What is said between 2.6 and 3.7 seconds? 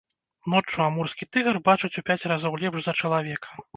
лепш за чалавека.